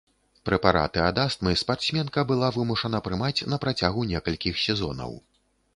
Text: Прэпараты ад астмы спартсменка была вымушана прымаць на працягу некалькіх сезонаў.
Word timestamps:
Прэпараты 0.49 1.03
ад 1.09 1.19
астмы 1.25 1.53
спартсменка 1.63 2.23
была 2.33 2.49
вымушана 2.57 3.03
прымаць 3.09 3.45
на 3.55 3.61
працягу 3.67 4.01
некалькіх 4.15 4.55
сезонаў. 4.69 5.17